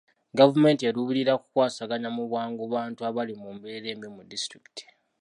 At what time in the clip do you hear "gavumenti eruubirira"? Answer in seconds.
0.37-1.33